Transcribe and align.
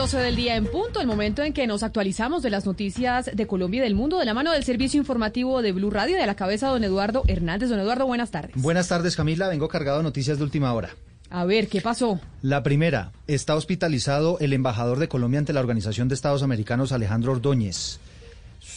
12 0.00 0.16
del 0.16 0.34
día 0.34 0.56
en 0.56 0.64
punto, 0.64 1.02
el 1.02 1.06
momento 1.06 1.42
en 1.42 1.52
que 1.52 1.66
nos 1.66 1.82
actualizamos 1.82 2.42
de 2.42 2.48
las 2.48 2.64
noticias 2.64 3.30
de 3.34 3.46
Colombia 3.46 3.80
y 3.80 3.82
del 3.82 3.94
mundo 3.94 4.18
de 4.18 4.24
la 4.24 4.32
mano 4.32 4.50
del 4.50 4.64
servicio 4.64 4.96
informativo 4.96 5.60
de 5.60 5.72
Blue 5.72 5.90
Radio 5.90 6.16
de 6.16 6.26
la 6.26 6.36
cabeza 6.36 6.68
don 6.68 6.82
Eduardo 6.82 7.22
Hernández. 7.28 7.68
Don 7.68 7.78
Eduardo, 7.78 8.06
buenas 8.06 8.30
tardes. 8.30 8.52
Buenas 8.54 8.88
tardes, 8.88 9.14
Camila. 9.14 9.48
Vengo 9.48 9.68
cargado 9.68 9.98
de 9.98 10.04
noticias 10.04 10.38
de 10.38 10.44
última 10.44 10.72
hora. 10.72 10.88
A 11.28 11.44
ver, 11.44 11.68
¿qué 11.68 11.82
pasó? 11.82 12.18
La 12.40 12.62
primera, 12.62 13.12
está 13.26 13.54
hospitalizado 13.54 14.38
el 14.40 14.54
embajador 14.54 14.98
de 15.00 15.08
Colombia 15.08 15.38
ante 15.38 15.52
la 15.52 15.60
Organización 15.60 16.08
de 16.08 16.14
Estados 16.14 16.42
Americanos, 16.42 16.92
Alejandro 16.92 17.32
Ordóñez. 17.32 18.00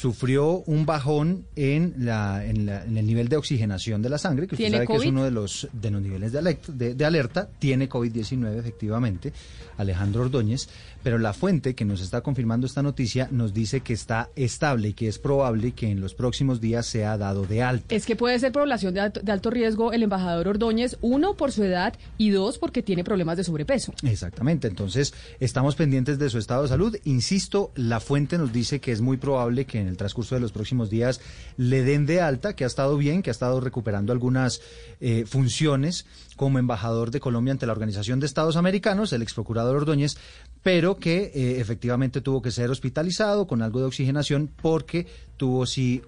Sufrió 0.03 0.63
un 0.66 0.85
bajón 0.85 1.45
en, 1.55 1.93
la, 1.98 2.45
en, 2.45 2.67
el 2.67 3.07
nivel 3.07 3.30
de 3.30 3.38
oxigenación 3.38 4.02
de 4.02 4.09
la 4.09 4.17
sangre, 4.17 4.48
que 4.48 4.55
usted 4.55 4.70
sabe 4.70 4.85
que 4.85 4.95
es 4.98 5.05
uno 5.05 5.23
de 5.23 5.31
los, 5.31 5.70
de 5.71 5.91
los 5.91 6.02
niveles 6.02 6.34
de, 6.34 6.94
de 6.94 7.05
alerta. 7.05 7.48
Tiene 7.57 7.88
COVID-19, 7.88 8.59
efectivamente, 8.59 9.31
Alejandro 9.77 10.23
Ordóñez, 10.23 10.67
pero 11.03 11.17
la 11.17 11.31
fuente 11.31 11.73
que 11.73 11.85
nos 11.85 12.02
está 12.02 12.20
confirmando 12.20 12.67
esta 12.67 12.84
noticia 12.84 13.30
nos 13.31 13.53
dice 13.53 13.80
que 13.80 13.94
está 13.94 14.30
estable 14.35 14.89
y 14.89 14.94
que 14.94 15.08
es 15.08 15.19
probable 15.19 15.72
que 15.72 15.89
en 15.89 16.02
los 16.02 16.14
próximos 16.16 16.59
días 16.59 16.86
sea 16.86 17.17
dado 17.17 17.45
de 17.45 17.64
alta. 17.64 17.95
Es 17.95 18.05
que 18.05 18.17
puede 18.17 18.38
ser 18.39 18.52
población 18.52 18.94
de 18.94 18.99
alto, 18.99 19.22
de 19.22 19.31
alto 19.31 19.52
riesgo 19.52 19.94
el 19.94 20.03
embajador 20.03 20.49
Ordóñez, 20.49 20.97
uno, 20.99 21.36
por 21.36 21.53
su 21.53 21.64
edad 21.64 21.94
y 22.17 22.31
dos, 22.31 22.58
porque 22.58 22.83
tiene 22.83 23.05
problemas 23.05 23.38
de 23.38 23.45
sobrepeso. 23.45 23.94
Exactamente, 24.03 24.67
entonces 24.67 25.14
estamos 25.39 25.75
pendientes 25.75 26.20
de 26.20 26.30
su 26.30 26.39
estado 26.39 26.64
de 26.64 26.67
salud. 26.70 26.97
Insisto, 27.05 27.72
la 27.75 28.02
fuente 28.02 28.38
nos 28.38 28.52
dice 28.52 28.81
que 28.81 28.92
es 28.92 28.99
muy 28.99 29.16
probable 29.16 29.66
que 29.66 29.80
en 29.80 29.88
el 29.94 29.97
transcurso 29.97 30.36
de 30.36 30.41
los 30.41 30.52
próximos 30.52 30.89
días 30.89 31.22
le 31.58 31.83
den 31.83 32.05
de 32.05 32.22
alta, 32.22 32.55
que 32.55 32.63
ha 32.63 32.67
estado 32.67 32.97
bien, 32.97 33.22
que 33.22 33.30
ha 33.30 33.31
estado 33.31 33.59
recuperando 33.61 34.11
algunas 34.11 34.61
eh, 34.99 35.25
funciones 35.25 36.05
como 36.36 36.59
embajador 36.59 37.11
de 37.11 37.19
Colombia 37.19 37.52
ante 37.52 37.66
la 37.66 37.73
Organización 37.73 38.19
de 38.19 38.25
Estados 38.25 38.55
Americanos, 38.55 39.14
el 39.14 39.21
ex 39.21 39.33
procurador 39.33 39.75
Ordóñez, 39.75 40.17
pero 40.64 40.97
que 40.97 41.31
eh, 41.36 41.59
efectivamente 41.59 42.22
tuvo 42.22 42.42
que 42.42 42.50
ser 42.50 42.72
hospitalizado 42.72 43.45
con 43.45 43.61
algo 43.61 43.81
de 43.81 43.86
oxigenación 43.86 44.50
porque 44.61 45.05
tuvo 45.36 45.66
sí 45.66 46.02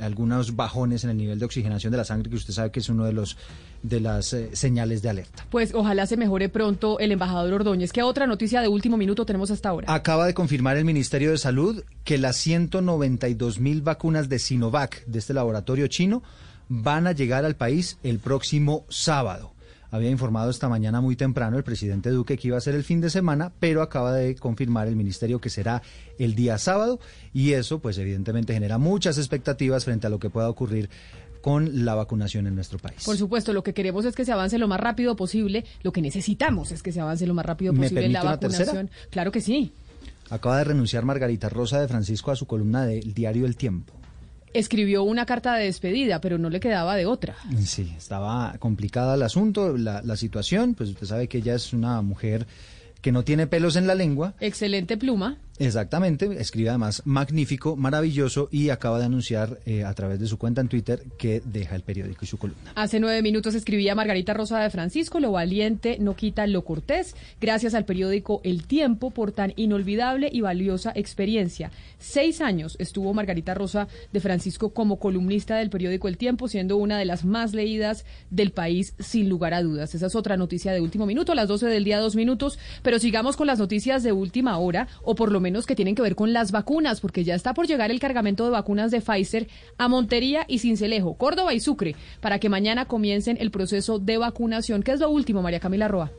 algunos 0.00 0.56
bajones 0.56 1.04
en 1.04 1.10
el 1.10 1.18
nivel 1.18 1.38
de 1.38 1.44
oxigenación 1.44 1.90
de 1.90 1.98
la 1.98 2.04
sangre 2.04 2.30
que 2.30 2.36
usted 2.36 2.54
sabe 2.54 2.70
que 2.70 2.80
es 2.80 2.88
uno 2.88 3.04
de 3.04 3.12
los 3.12 3.36
de 3.82 4.00
las 4.00 4.32
eh, 4.32 4.50
señales 4.54 5.02
de 5.02 5.10
alerta. 5.10 5.46
Pues 5.50 5.74
ojalá 5.74 6.06
se 6.06 6.16
mejore 6.16 6.48
pronto 6.48 6.98
el 6.98 7.12
embajador 7.12 7.52
Ordóñez. 7.52 7.92
¿Qué 7.92 8.02
otra 8.02 8.26
noticia 8.26 8.60
de 8.60 8.68
último 8.68 8.96
minuto 8.96 9.24
tenemos 9.24 9.50
hasta 9.50 9.68
ahora? 9.68 9.92
Acaba 9.92 10.26
de 10.26 10.34
confirmar 10.34 10.76
el 10.76 10.84
Ministerio 10.84 11.30
de 11.30 11.38
Salud 11.38 11.82
que 12.04 12.18
las 12.18 12.36
192 12.36 13.60
mil 13.60 13.82
vacunas 13.82 14.28
de 14.28 14.38
Sinovac 14.38 15.04
de 15.06 15.18
este 15.18 15.34
laboratorio 15.34 15.86
chino 15.86 16.22
van 16.68 17.06
a 17.06 17.12
llegar 17.12 17.44
al 17.44 17.56
país 17.56 17.98
el 18.02 18.18
próximo 18.18 18.84
sábado 18.88 19.52
había 19.90 20.10
informado 20.10 20.50
esta 20.50 20.68
mañana 20.68 21.00
muy 21.00 21.16
temprano 21.16 21.56
el 21.56 21.64
presidente 21.64 22.10
Duque 22.10 22.36
que 22.36 22.48
iba 22.48 22.56
a 22.56 22.60
ser 22.60 22.74
el 22.74 22.84
fin 22.84 23.00
de 23.00 23.10
semana, 23.10 23.52
pero 23.60 23.82
acaba 23.82 24.12
de 24.12 24.34
confirmar 24.36 24.88
el 24.88 24.96
ministerio 24.96 25.40
que 25.40 25.50
será 25.50 25.82
el 26.18 26.34
día 26.34 26.58
sábado 26.58 27.00
y 27.32 27.52
eso 27.52 27.80
pues 27.80 27.98
evidentemente 27.98 28.52
genera 28.52 28.78
muchas 28.78 29.18
expectativas 29.18 29.84
frente 29.84 30.06
a 30.06 30.10
lo 30.10 30.18
que 30.18 30.30
pueda 30.30 30.48
ocurrir 30.48 30.90
con 31.40 31.84
la 31.84 31.94
vacunación 31.94 32.46
en 32.46 32.54
nuestro 32.54 32.78
país. 32.78 33.02
Por 33.04 33.16
supuesto, 33.16 33.52
lo 33.52 33.62
que 33.62 33.72
queremos 33.72 34.04
es 34.04 34.14
que 34.14 34.24
se 34.24 34.32
avance 34.32 34.58
lo 34.58 34.68
más 34.68 34.78
rápido 34.78 35.16
posible, 35.16 35.64
lo 35.82 35.92
que 35.92 36.02
necesitamos 36.02 36.70
es 36.70 36.82
que 36.82 36.92
se 36.92 37.00
avance 37.00 37.26
lo 37.26 37.34
más 37.34 37.46
rápido 37.46 37.72
posible 37.72 38.04
en 38.04 38.12
la 38.12 38.22
vacunación. 38.22 38.90
Claro 39.10 39.32
que 39.32 39.40
sí. 39.40 39.72
Acaba 40.28 40.58
de 40.58 40.64
renunciar 40.64 41.04
Margarita 41.04 41.48
Rosa 41.48 41.80
de 41.80 41.88
Francisco 41.88 42.30
a 42.30 42.36
su 42.36 42.46
columna 42.46 42.84
del 42.84 43.14
diario 43.14 43.46
El 43.46 43.56
Tiempo 43.56 43.99
escribió 44.54 45.02
una 45.02 45.26
carta 45.26 45.54
de 45.54 45.64
despedida, 45.64 46.20
pero 46.20 46.38
no 46.38 46.50
le 46.50 46.60
quedaba 46.60 46.96
de 46.96 47.06
otra. 47.06 47.36
Sí, 47.64 47.92
estaba 47.96 48.56
complicada 48.58 49.14
el 49.14 49.22
asunto, 49.22 49.76
la, 49.76 50.02
la 50.02 50.16
situación, 50.16 50.74
pues 50.74 50.90
usted 50.90 51.06
sabe 51.06 51.28
que 51.28 51.38
ella 51.38 51.54
es 51.54 51.72
una 51.72 52.02
mujer 52.02 52.46
que 53.00 53.12
no 53.12 53.24
tiene 53.24 53.46
pelos 53.46 53.76
en 53.76 53.86
la 53.86 53.94
lengua. 53.94 54.34
Excelente 54.40 54.96
pluma. 54.96 55.38
Exactamente, 55.60 56.24
escribe 56.40 56.70
además 56.70 57.02
magnífico, 57.04 57.76
maravilloso 57.76 58.48
y 58.50 58.70
acaba 58.70 58.98
de 58.98 59.04
anunciar 59.04 59.58
eh, 59.66 59.84
a 59.84 59.92
través 59.92 60.18
de 60.18 60.26
su 60.26 60.38
cuenta 60.38 60.62
en 60.62 60.68
Twitter 60.68 61.02
que 61.18 61.42
deja 61.44 61.76
el 61.76 61.82
periódico 61.82 62.24
y 62.24 62.26
su 62.26 62.38
columna. 62.38 62.72
Hace 62.74 62.98
nueve 62.98 63.20
minutos 63.20 63.54
escribía 63.54 63.94
Margarita 63.94 64.32
Rosa 64.32 64.58
de 64.58 64.70
Francisco, 64.70 65.20
lo 65.20 65.32
valiente 65.32 65.98
no 66.00 66.16
quita 66.16 66.46
lo 66.46 66.64
cortés, 66.64 67.14
gracias 67.42 67.74
al 67.74 67.84
periódico 67.84 68.40
El 68.42 68.66
Tiempo 68.66 69.10
por 69.10 69.32
tan 69.32 69.52
inolvidable 69.56 70.30
y 70.32 70.40
valiosa 70.40 70.92
experiencia. 70.96 71.70
Seis 71.98 72.40
años 72.40 72.76
estuvo 72.78 73.12
Margarita 73.12 73.52
Rosa 73.52 73.86
de 74.14 74.20
Francisco 74.20 74.70
como 74.70 74.98
columnista 74.98 75.58
del 75.58 75.68
periódico 75.68 76.08
El 76.08 76.16
Tiempo, 76.16 76.48
siendo 76.48 76.78
una 76.78 76.98
de 76.98 77.04
las 77.04 77.26
más 77.26 77.52
leídas 77.52 78.06
del 78.30 78.52
país 78.52 78.94
sin 78.98 79.28
lugar 79.28 79.52
a 79.52 79.62
dudas. 79.62 79.94
Esa 79.94 80.06
es 80.06 80.14
otra 80.14 80.38
noticia 80.38 80.72
de 80.72 80.80
último 80.80 81.04
minuto, 81.04 81.32
a 81.32 81.34
las 81.34 81.48
doce 81.48 81.66
del 81.66 81.84
día 81.84 81.98
dos 81.98 82.16
minutos, 82.16 82.58
pero 82.82 82.98
sigamos 82.98 83.36
con 83.36 83.46
las 83.46 83.58
noticias 83.58 84.02
de 84.02 84.12
última 84.12 84.56
hora, 84.56 84.88
o 85.02 85.14
por 85.14 85.30
lo 85.30 85.38
menos 85.38 85.49
que 85.66 85.74
tienen 85.74 85.94
que 85.94 86.02
ver 86.02 86.14
con 86.14 86.32
las 86.32 86.52
vacunas, 86.52 87.00
porque 87.00 87.24
ya 87.24 87.34
está 87.34 87.54
por 87.54 87.66
llegar 87.66 87.90
el 87.90 88.00
cargamento 88.00 88.44
de 88.44 88.50
vacunas 88.50 88.90
de 88.90 89.00
Pfizer 89.00 89.48
a 89.78 89.88
Montería 89.88 90.44
y 90.48 90.60
Cincelejo, 90.60 91.14
Córdoba 91.14 91.52
y 91.54 91.60
Sucre, 91.60 91.96
para 92.20 92.38
que 92.38 92.48
mañana 92.48 92.86
comiencen 92.86 93.36
el 93.40 93.50
proceso 93.50 93.98
de 93.98 94.18
vacunación. 94.18 94.82
¿Qué 94.82 94.92
es 94.92 95.00
lo 95.00 95.10
último, 95.10 95.42
María 95.42 95.60
Camila 95.60 95.88
Roa? 95.88 96.10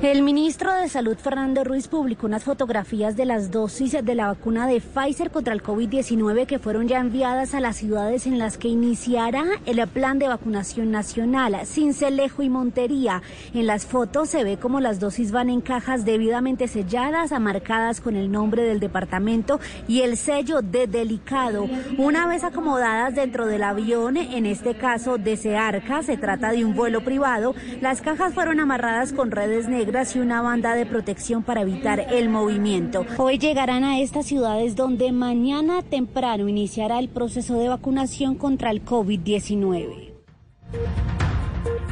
El 0.00 0.22
ministro 0.22 0.72
de 0.72 0.88
Salud, 0.88 1.16
Fernando 1.16 1.64
Ruiz, 1.64 1.88
publicó 1.88 2.28
unas 2.28 2.44
fotografías 2.44 3.16
de 3.16 3.24
las 3.24 3.50
dosis 3.50 3.96
de 4.00 4.14
la 4.14 4.28
vacuna 4.28 4.68
de 4.68 4.80
Pfizer 4.80 5.32
contra 5.32 5.52
el 5.52 5.60
COVID-19 5.60 6.46
que 6.46 6.60
fueron 6.60 6.86
ya 6.86 7.00
enviadas 7.00 7.52
a 7.52 7.58
las 7.58 7.78
ciudades 7.78 8.24
en 8.28 8.38
las 8.38 8.58
que 8.58 8.68
iniciará 8.68 9.44
el 9.66 9.84
plan 9.88 10.20
de 10.20 10.28
vacunación 10.28 10.92
nacional, 10.92 11.56
Cincelejo 11.66 12.44
y 12.44 12.48
Montería. 12.48 13.22
En 13.52 13.66
las 13.66 13.86
fotos 13.86 14.28
se 14.28 14.44
ve 14.44 14.56
como 14.56 14.78
las 14.78 15.00
dosis 15.00 15.32
van 15.32 15.50
en 15.50 15.60
cajas 15.60 16.04
debidamente 16.04 16.68
selladas, 16.68 17.32
marcadas 17.40 18.00
con 18.00 18.14
el 18.14 18.30
nombre 18.30 18.62
del 18.62 18.78
departamento 18.78 19.58
y 19.88 20.02
el 20.02 20.16
sello 20.16 20.62
de 20.62 20.86
delicado. 20.86 21.66
Una 21.98 22.28
vez 22.28 22.44
acomodadas 22.44 23.16
dentro 23.16 23.46
del 23.46 23.64
avión, 23.64 24.16
en 24.16 24.46
este 24.46 24.76
caso 24.76 25.18
de 25.18 25.36
Searca, 25.36 26.04
se 26.04 26.16
trata 26.16 26.52
de 26.52 26.64
un 26.64 26.76
vuelo 26.76 27.02
privado, 27.02 27.56
las 27.80 28.00
cajas 28.00 28.32
fueron 28.32 28.60
amarradas 28.60 29.12
con 29.12 29.32
redes 29.32 29.66
negras 29.68 29.87
y 29.88 30.18
una 30.18 30.42
banda 30.42 30.74
de 30.74 30.84
protección 30.84 31.42
para 31.42 31.62
evitar 31.62 31.98
el 32.12 32.28
movimiento. 32.28 33.06
Hoy 33.16 33.38
llegarán 33.38 33.84
a 33.84 34.00
estas 34.00 34.26
ciudades 34.26 34.76
donde 34.76 35.12
mañana 35.12 35.82
temprano 35.82 36.46
iniciará 36.46 36.98
el 36.98 37.08
proceso 37.08 37.58
de 37.58 37.70
vacunación 37.70 38.34
contra 38.34 38.70
el 38.70 38.84
COVID-19. 38.84 40.12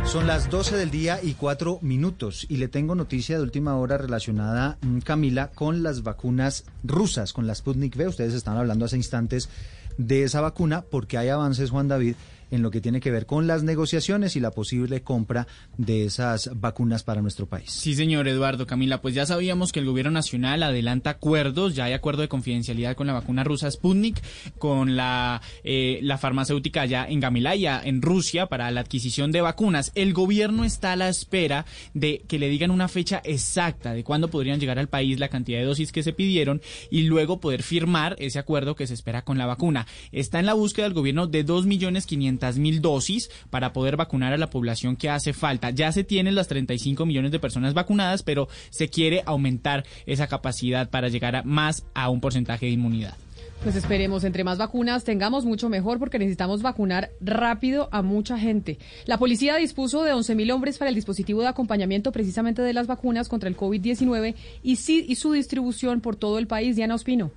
Son 0.04 0.26
las 0.26 0.50
12 0.50 0.76
del 0.76 0.90
día 0.90 1.18
y 1.22 1.32
cuatro 1.32 1.78
minutos 1.80 2.44
y 2.50 2.58
le 2.58 2.68
tengo 2.68 2.94
noticia 2.94 3.38
de 3.38 3.42
última 3.42 3.76
hora 3.76 3.96
relacionada, 3.96 4.76
mm, 4.82 4.98
Camila, 4.98 5.50
con 5.54 5.82
las 5.82 6.02
vacunas 6.02 6.64
rusas, 6.84 7.32
con 7.32 7.46
la 7.46 7.54
Sputnik 7.54 7.96
V. 7.96 8.08
Ustedes 8.08 8.34
están 8.34 8.58
hablando 8.58 8.84
hace 8.84 8.96
instantes 8.96 9.48
de 9.96 10.22
esa 10.22 10.42
vacuna 10.42 10.82
porque 10.82 11.16
hay 11.16 11.30
avances, 11.30 11.70
Juan 11.70 11.88
David, 11.88 12.16
en 12.50 12.62
lo 12.62 12.70
que 12.70 12.80
tiene 12.80 13.00
que 13.00 13.10
ver 13.10 13.26
con 13.26 13.46
las 13.46 13.62
negociaciones 13.62 14.36
y 14.36 14.40
la 14.40 14.50
posible 14.50 15.02
compra 15.02 15.46
de 15.76 16.04
esas 16.04 16.50
vacunas 16.54 17.02
para 17.02 17.22
nuestro 17.22 17.46
país. 17.46 17.70
Sí, 17.70 17.94
señor 17.94 18.28
Eduardo 18.28 18.66
Camila, 18.66 19.00
pues 19.00 19.14
ya 19.14 19.26
sabíamos 19.26 19.72
que 19.72 19.80
el 19.80 19.86
gobierno 19.86 20.12
nacional 20.12 20.62
adelanta 20.62 21.10
acuerdos, 21.10 21.74
ya 21.74 21.84
hay 21.84 21.92
acuerdo 21.92 22.22
de 22.22 22.28
confidencialidad 22.28 22.96
con 22.96 23.06
la 23.06 23.12
vacuna 23.12 23.44
rusa 23.44 23.70
Sputnik, 23.70 24.22
con 24.58 24.96
la, 24.96 25.42
eh, 25.64 25.98
la 26.02 26.18
farmacéutica 26.18 26.82
allá 26.82 27.06
en 27.08 27.20
Gamilaya, 27.20 27.80
en 27.84 28.02
Rusia, 28.02 28.46
para 28.46 28.70
la 28.70 28.80
adquisición 28.80 29.32
de 29.32 29.40
vacunas. 29.40 29.92
El 29.94 30.12
gobierno 30.12 30.64
está 30.64 30.92
a 30.92 30.96
la 30.96 31.08
espera 31.08 31.66
de 31.94 32.22
que 32.28 32.38
le 32.38 32.48
digan 32.48 32.70
una 32.70 32.88
fecha 32.88 33.20
exacta 33.24 33.92
de 33.92 34.04
cuándo 34.04 34.28
podrían 34.28 34.60
llegar 34.60 34.78
al 34.78 34.88
país 34.88 35.18
la 35.18 35.28
cantidad 35.28 35.58
de 35.58 35.64
dosis 35.64 35.92
que 35.92 36.02
se 36.02 36.12
pidieron 36.12 36.60
y 36.90 37.02
luego 37.02 37.40
poder 37.40 37.62
firmar 37.62 38.16
ese 38.18 38.38
acuerdo 38.38 38.76
que 38.76 38.86
se 38.86 38.94
espera 38.94 39.22
con 39.22 39.38
la 39.38 39.46
vacuna. 39.46 39.86
Está 40.12 40.38
en 40.38 40.46
la 40.46 40.54
búsqueda 40.54 40.86
del 40.86 40.94
gobierno 40.94 41.26
de 41.26 41.44
2.500.000 41.44 42.35
mil 42.56 42.80
dosis 42.80 43.30
para 43.50 43.72
poder 43.72 43.96
vacunar 43.96 44.32
a 44.32 44.38
la 44.38 44.50
población 44.50 44.96
que 44.96 45.10
hace 45.10 45.32
falta. 45.32 45.70
Ya 45.70 45.92
se 45.92 46.04
tienen 46.04 46.34
las 46.34 46.48
35 46.48 47.06
millones 47.06 47.32
de 47.32 47.38
personas 47.38 47.74
vacunadas, 47.74 48.22
pero 48.22 48.48
se 48.70 48.88
quiere 48.88 49.22
aumentar 49.26 49.84
esa 50.06 50.26
capacidad 50.26 50.90
para 50.90 51.08
llegar 51.08 51.36
a 51.36 51.42
más 51.42 51.84
a 51.94 52.10
un 52.10 52.20
porcentaje 52.20 52.66
de 52.66 52.72
inmunidad. 52.72 53.14
Pues 53.62 53.74
esperemos, 53.74 54.22
entre 54.24 54.44
más 54.44 54.58
vacunas 54.58 55.04
tengamos, 55.04 55.44
mucho 55.44 55.68
mejor, 55.68 55.98
porque 55.98 56.18
necesitamos 56.18 56.62
vacunar 56.62 57.10
rápido 57.20 57.88
a 57.90 58.02
mucha 58.02 58.38
gente. 58.38 58.78
La 59.06 59.18
policía 59.18 59.56
dispuso 59.56 60.02
de 60.04 60.12
11.000 60.12 60.52
hombres 60.52 60.78
para 60.78 60.90
el 60.90 60.94
dispositivo 60.94 61.40
de 61.40 61.48
acompañamiento 61.48 62.12
precisamente 62.12 62.62
de 62.62 62.72
las 62.72 62.86
vacunas 62.86 63.28
contra 63.28 63.48
el 63.48 63.56
COVID-19 63.56 64.34
y, 64.62 64.76
sí, 64.76 65.04
y 65.08 65.16
su 65.16 65.32
distribución 65.32 66.00
por 66.00 66.16
todo 66.16 66.38
el 66.38 66.46
país. 66.46 66.76
Diana 66.76 66.94
Ospino. 66.94 67.32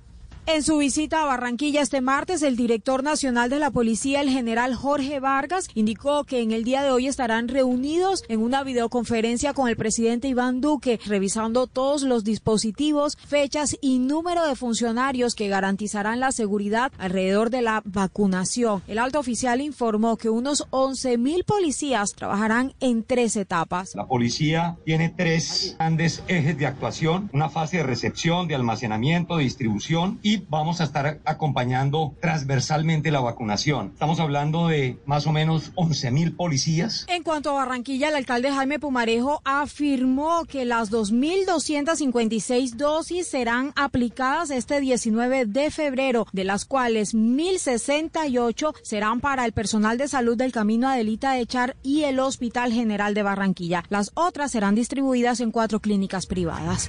En 0.46 0.64
su 0.64 0.78
visita 0.78 1.22
a 1.22 1.26
Barranquilla 1.26 1.80
este 1.80 2.00
martes, 2.00 2.42
el 2.42 2.56
director 2.56 3.04
nacional 3.04 3.50
de 3.50 3.60
la 3.60 3.70
policía, 3.70 4.20
el 4.20 4.30
general 4.30 4.74
Jorge 4.74 5.20
Vargas, 5.20 5.68
indicó 5.74 6.24
que 6.24 6.40
en 6.40 6.50
el 6.50 6.64
día 6.64 6.82
de 6.82 6.90
hoy 6.90 7.06
estarán 7.06 7.46
reunidos 7.46 8.24
en 8.28 8.40
una 8.40 8.64
videoconferencia 8.64 9.52
con 9.52 9.68
el 9.68 9.76
presidente 9.76 10.26
Iván 10.26 10.60
Duque, 10.60 10.98
revisando 11.06 11.68
todos 11.68 12.02
los 12.02 12.24
dispositivos, 12.24 13.16
fechas 13.16 13.76
y 13.80 14.00
número 14.00 14.44
de 14.44 14.56
funcionarios 14.56 15.34
que 15.34 15.48
garantizarán 15.48 16.18
la 16.18 16.32
seguridad 16.32 16.90
alrededor 16.98 17.50
de 17.50 17.62
la 17.62 17.82
vacunación. 17.84 18.82
El 18.88 18.98
alto 18.98 19.20
oficial 19.20 19.60
informó 19.60 20.16
que 20.16 20.30
unos 20.30 20.66
11 20.70 21.16
mil 21.18 21.44
policías 21.44 22.14
trabajarán 22.14 22.74
en 22.80 23.04
tres 23.04 23.36
etapas. 23.36 23.94
La 23.94 24.06
policía 24.06 24.78
tiene 24.84 25.10
tres 25.10 25.76
grandes 25.78 26.24
ejes 26.26 26.58
de 26.58 26.66
actuación, 26.66 27.30
una 27.32 27.50
fase 27.50 27.76
de 27.78 27.82
recepción, 27.84 28.48
de 28.48 28.56
almacenamiento, 28.56 29.36
de 29.36 29.44
distribución 29.44 30.18
y 30.22 30.29
vamos 30.48 30.80
a 30.80 30.84
estar 30.84 31.20
acompañando 31.24 32.14
transversalmente 32.20 33.10
la 33.10 33.20
vacunación. 33.20 33.90
Estamos 33.92 34.20
hablando 34.20 34.68
de 34.68 34.98
más 35.06 35.26
o 35.26 35.32
menos 35.32 35.72
11 35.74 36.10
mil 36.10 36.34
policías. 36.34 37.06
En 37.08 37.22
cuanto 37.22 37.50
a 37.50 37.54
Barranquilla, 37.54 38.08
el 38.08 38.14
alcalde 38.14 38.52
Jaime 38.52 38.78
Pumarejo 38.78 39.40
afirmó 39.44 40.44
que 40.44 40.64
las 40.64 40.90
2.256 40.90 42.76
dosis 42.76 43.26
serán 43.26 43.72
aplicadas 43.76 44.50
este 44.50 44.80
19 44.80 45.46
de 45.46 45.70
febrero, 45.70 46.26
de 46.32 46.44
las 46.44 46.64
cuales 46.64 47.14
1.068 47.14 48.74
serán 48.82 49.20
para 49.20 49.44
el 49.44 49.52
personal 49.52 49.98
de 49.98 50.08
salud 50.08 50.36
del 50.36 50.52
Camino 50.52 50.88
Adelita 50.88 51.32
de 51.32 51.46
Char 51.46 51.76
y 51.82 52.04
el 52.04 52.20
Hospital 52.20 52.72
General 52.72 53.14
de 53.14 53.22
Barranquilla. 53.22 53.84
Las 53.88 54.10
otras 54.14 54.52
serán 54.52 54.74
distribuidas 54.74 55.40
en 55.40 55.50
cuatro 55.50 55.80
clínicas 55.80 56.26
privadas. 56.26 56.88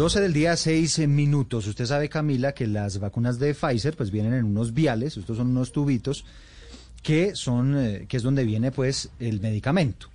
12 0.00 0.22
del 0.22 0.32
día, 0.32 0.56
6 0.56 1.06
minutos. 1.08 1.66
Usted 1.66 1.84
sabe, 1.84 2.08
Camila, 2.08 2.52
que 2.52 2.66
las 2.66 3.00
vacunas 3.00 3.38
de 3.38 3.52
Pfizer 3.52 3.94
pues 3.98 4.10
vienen 4.10 4.32
en 4.32 4.46
unos 4.46 4.72
viales, 4.72 5.18
estos 5.18 5.36
son 5.36 5.48
unos 5.48 5.72
tubitos, 5.72 6.24
que 7.02 7.36
son, 7.36 7.76
eh, 7.76 8.06
que 8.08 8.16
es 8.16 8.22
donde 8.22 8.44
viene 8.44 8.72
pues 8.72 9.10
el 9.18 9.42
medicamento. 9.42 10.06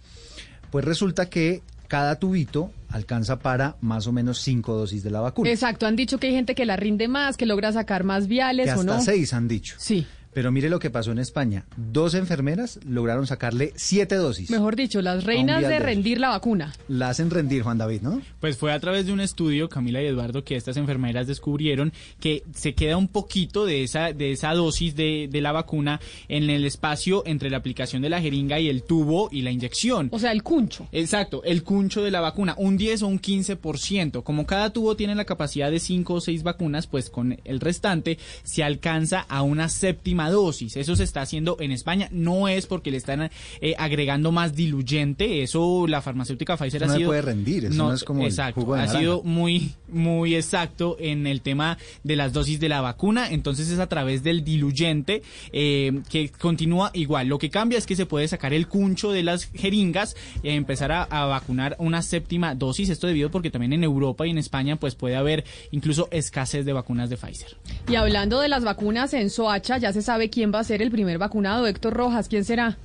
Pues 0.71 0.85
resulta 0.85 1.29
que 1.29 1.61
cada 1.87 2.15
tubito 2.15 2.71
alcanza 2.89 3.37
para 3.37 3.75
más 3.79 4.07
o 4.07 4.11
menos 4.11 4.41
cinco 4.41 4.73
dosis 4.73 5.03
de 5.03 5.11
la 5.11 5.21
vacuna. 5.21 5.51
Exacto, 5.51 5.85
han 5.85 5.95
dicho 5.95 6.17
que 6.17 6.27
hay 6.27 6.33
gente 6.33 6.55
que 6.55 6.65
la 6.65 6.77
rinde 6.77 7.07
más, 7.07 7.37
que 7.37 7.45
logra 7.45 7.71
sacar 7.71 8.03
más 8.03 8.25
viales 8.27 8.65
que 8.65 8.71
o 8.71 8.79
hasta 8.79 8.95
no. 8.95 9.01
seis 9.03 9.33
han 9.33 9.47
dicho. 9.47 9.75
Sí. 9.77 10.07
Pero 10.35 10.51
mire 10.51 10.69
lo 10.69 10.79
que 10.79 10.89
pasó 10.89 11.13
en 11.13 11.19
España. 11.19 11.63
Dos 11.77 12.13
enfermeras 12.13 12.81
lograron 12.85 13.25
sacarle 13.25 13.71
siete 13.77 14.15
dosis. 14.15 14.49
Mejor 14.49 14.75
dicho, 14.75 15.01
las 15.01 15.23
reinas 15.23 15.61
de 15.61 15.79
rendir 15.79 16.19
la 16.19 16.27
vacuna. 16.27 16.73
La 16.89 17.07
hacen 17.07 17.29
rendir, 17.29 17.63
Juan 17.63 17.77
David, 17.77 18.01
¿no? 18.01 18.21
Pues 18.41 18.57
fue 18.57 18.73
a 18.73 18.79
través 18.81 19.05
de 19.05 19.13
un 19.13 19.21
estudio, 19.21 19.69
Camila 19.69 20.01
y 20.01 20.07
Eduardo, 20.07 20.43
que 20.43 20.57
estas 20.57 20.75
enfermeras 20.75 21.25
descubrieron 21.25 21.93
que 22.19 22.43
se 22.53 22.73
queda 22.73 22.97
un 22.97 23.07
poquito 23.07 23.65
de 23.65 23.83
esa, 23.83 24.11
de 24.11 24.33
esa 24.33 24.53
dosis 24.53 24.93
de, 24.97 25.29
de 25.31 25.39
la 25.39 25.53
vacuna 25.53 26.01
en 26.27 26.49
el 26.49 26.65
espacio 26.65 27.23
entre 27.25 27.49
la 27.49 27.55
aplicación 27.55 28.01
de 28.01 28.09
la 28.09 28.19
jeringa 28.19 28.59
y 28.59 28.67
el 28.67 28.83
tubo 28.83 29.29
y 29.31 29.41
la 29.41 29.51
inyección. 29.51 30.09
O 30.11 30.19
sea, 30.19 30.33
el 30.33 30.43
cuncho. 30.43 30.89
Exacto, 30.91 31.45
el 31.45 31.63
cuncho 31.63 32.03
de 32.03 32.11
la 32.11 32.19
vacuna, 32.19 32.55
un 32.57 32.75
10 32.75 33.03
o 33.03 33.07
un 33.07 33.21
15%. 33.21 34.21
Como 34.23 34.45
cada 34.45 34.73
tubo 34.73 34.97
tiene 34.97 35.15
la 35.15 35.23
capacidad 35.23 35.71
de 35.71 35.79
5 35.79 36.13
o 36.13 36.19
6 36.19 36.43
vacunas, 36.43 36.87
pues 36.87 37.09
con 37.09 37.39
el 37.45 37.61
restante 37.61 38.17
se 38.43 38.65
alcanza 38.65 39.21
a 39.29 39.41
una 39.41 39.69
séptima 39.69 40.24
dosis. 40.29 40.75
Eso 40.77 40.95
se 40.95 41.03
está 41.03 41.21
haciendo 41.21 41.57
en 41.59 41.71
España. 41.71 42.07
No 42.11 42.47
es 42.47 42.65
porque 42.67 42.91
le 42.91 42.97
están 42.97 43.29
eh, 43.61 43.75
agregando 43.77 44.31
más 44.31 44.55
diluyente. 44.55 45.41
Eso 45.43 45.87
la 45.87 46.01
farmacéutica 46.01 46.57
Pfizer 46.57 46.83
Eso 46.83 46.87
no 46.87 46.93
ha 46.93 46.97
sido. 46.97 47.09
puede 47.09 47.21
rendir, 47.21 47.65
eso 47.65 47.75
no 47.75 47.93
es 47.93 48.03
como 48.03 48.21
el 48.21 48.27
exacto, 48.27 48.61
jugo 48.61 48.75
de 48.75 48.81
ha 48.81 48.85
naranja. 48.85 48.99
sido 48.99 49.23
muy, 49.23 49.71
muy 49.87 50.35
exacto 50.35 50.97
en 50.99 51.27
el 51.27 51.41
tema 51.41 51.77
de 52.03 52.15
las 52.15 52.33
dosis 52.33 52.59
de 52.59 52.69
la 52.69 52.81
vacuna. 52.81 53.29
Entonces 53.29 53.69
es 53.69 53.79
a 53.79 53.87
través 53.87 54.23
del 54.23 54.43
diluyente 54.43 55.21
eh, 55.51 56.01
que 56.09 56.29
continúa 56.29 56.91
igual. 56.93 57.27
Lo 57.27 57.37
que 57.37 57.49
cambia 57.49 57.77
es 57.77 57.85
que 57.85 57.95
se 57.95 58.05
puede 58.05 58.27
sacar 58.27 58.53
el 58.53 58.67
cuncho 58.67 59.11
de 59.11 59.23
las 59.23 59.45
jeringas 59.45 60.15
e 60.43 60.53
empezar 60.55 60.91
a, 60.91 61.03
a 61.03 61.25
vacunar 61.25 61.75
una 61.79 62.01
séptima 62.01 62.55
dosis. 62.55 62.89
Esto 62.89 63.07
debido 63.07 63.31
porque 63.31 63.49
también 63.49 63.73
en 63.73 63.83
Europa 63.83 64.25
y 64.27 64.31
en 64.31 64.37
España 64.37 64.75
pues 64.77 64.95
puede 64.95 65.15
haber 65.15 65.43
incluso 65.71 66.07
escasez 66.11 66.65
de 66.65 66.73
vacunas 66.73 67.09
de 67.09 67.17
Pfizer. 67.17 67.57
Y 67.89 67.95
hablando 67.95 68.39
de 68.39 68.47
las 68.49 68.63
vacunas 68.63 69.13
en 69.13 69.29
Soacha, 69.29 69.77
ya 69.77 69.93
se 69.93 70.01
sabe 70.15 70.29
quién 70.29 70.53
va 70.53 70.59
a 70.59 70.63
ser 70.63 70.81
el 70.81 70.91
primer 70.91 71.17
vacunado. 71.17 71.67
Héctor 71.67 71.93
Rojas, 71.93 72.29
¿quién 72.29 72.45
será? 72.45 72.77